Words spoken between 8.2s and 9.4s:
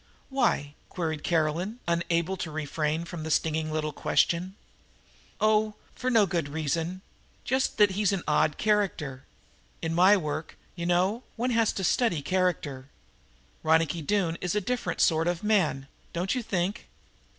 odd character.